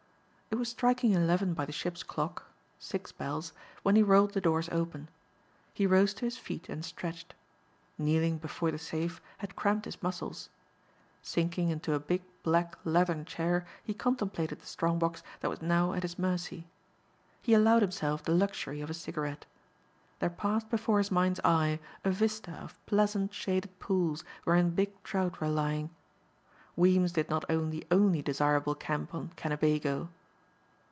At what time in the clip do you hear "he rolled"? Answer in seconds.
3.95-4.33